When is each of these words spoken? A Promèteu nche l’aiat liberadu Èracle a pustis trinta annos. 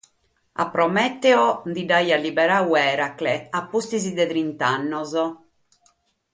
A 0.63 0.65
Promèteu 0.75 1.41
nche 1.69 1.83
l’aiat 1.89 2.21
liberadu 2.25 2.71
Èracle 2.93 3.35
a 3.57 3.59
pustis 3.71 4.03
trinta 4.31 4.65
annos. 4.77 5.11